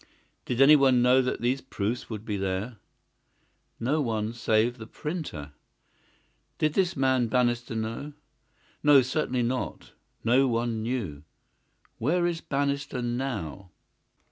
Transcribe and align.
"Did 0.45 0.61
anyone 0.61 1.03
know 1.03 1.21
that 1.21 1.41
these 1.41 1.61
proofs 1.61 2.09
would 2.09 2.25
be 2.25 2.35
there?" 2.35 2.77
"No 3.79 4.01
one 4.01 4.33
save 4.33 4.79
the 4.79 4.87
printer." 4.87 5.51
"Did 6.57 6.73
this 6.73 6.95
man 6.97 7.27
Bannister 7.27 7.75
know?" 7.75 8.13
"No, 8.81 9.03
certainly 9.03 9.43
not. 9.43 9.91
No 10.23 10.47
one 10.47 10.81
knew." 10.81 11.21
"Where 11.99 12.25
is 12.25 12.41
Bannister 12.41 13.03
now?" 13.03 13.69